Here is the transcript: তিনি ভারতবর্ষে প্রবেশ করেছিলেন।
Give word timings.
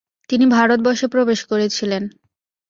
তিনি 0.29 0.45
ভারতবর্ষে 0.47 1.07
প্রবেশ 1.07 1.39
করেছিলেন। 1.45 2.03